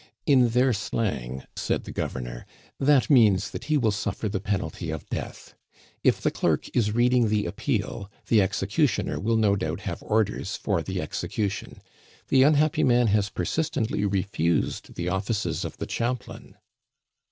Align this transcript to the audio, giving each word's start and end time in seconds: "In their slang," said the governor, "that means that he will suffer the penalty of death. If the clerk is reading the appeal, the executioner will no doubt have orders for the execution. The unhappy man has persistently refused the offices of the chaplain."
"In 0.25 0.49
their 0.49 0.73
slang," 0.73 1.43
said 1.55 1.83
the 1.83 1.91
governor, 1.91 2.47
"that 2.79 3.07
means 3.07 3.51
that 3.51 3.65
he 3.65 3.77
will 3.77 3.91
suffer 3.91 4.27
the 4.27 4.39
penalty 4.39 4.89
of 4.89 5.07
death. 5.11 5.53
If 6.03 6.19
the 6.21 6.31
clerk 6.31 6.75
is 6.75 6.91
reading 6.93 7.29
the 7.29 7.45
appeal, 7.45 8.09
the 8.25 8.41
executioner 8.41 9.19
will 9.19 9.37
no 9.37 9.55
doubt 9.55 9.81
have 9.81 10.01
orders 10.01 10.55
for 10.57 10.81
the 10.81 10.99
execution. 10.99 11.83
The 12.29 12.41
unhappy 12.41 12.83
man 12.83 13.05
has 13.09 13.29
persistently 13.29 14.03
refused 14.03 14.95
the 14.95 15.07
offices 15.07 15.63
of 15.63 15.77
the 15.77 15.85
chaplain." 15.85 16.57